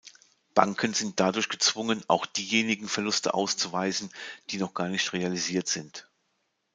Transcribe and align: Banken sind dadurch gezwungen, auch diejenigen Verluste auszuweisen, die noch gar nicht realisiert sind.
Banken 0.55 0.95
sind 0.95 1.19
dadurch 1.19 1.47
gezwungen, 1.47 2.01
auch 2.07 2.25
diejenigen 2.25 2.87
Verluste 2.87 3.35
auszuweisen, 3.35 4.09
die 4.49 4.57
noch 4.57 4.73
gar 4.73 4.87
nicht 4.89 5.13
realisiert 5.13 5.67
sind. 5.67 6.09